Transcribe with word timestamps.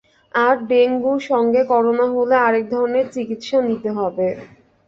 আর 0.33 0.55
ডেঙ্গুর 0.69 1.19
সঙ্গে 1.29 1.61
করোনা 1.71 2.05
হলে 2.15 2.35
আরেক 2.39 2.65
ধরনের 2.73 3.05
চিকিৎসা 3.13 3.57
নিতে 3.67 3.89
হবে। 3.97 4.27